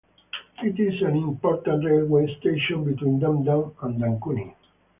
[0.63, 4.55] It is an important railway station between Dum Dum and Dankuni.